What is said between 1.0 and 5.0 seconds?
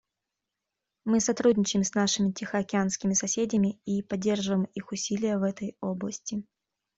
Мы сотрудничаем с нашими тихоокеанскими соседями и поддерживаем их